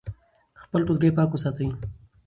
خپل 0.63 0.79
ټولګی 0.87 1.11
پاک 1.17 1.29
وساتئ. 1.31 1.67